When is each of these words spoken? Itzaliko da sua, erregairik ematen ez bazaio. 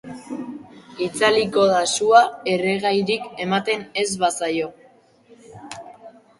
Itzaliko 1.07 1.65
da 1.73 1.81
sua, 1.91 2.23
erregairik 2.55 3.29
ematen 3.47 3.87
ez 4.05 4.09
bazaio. 4.27 4.75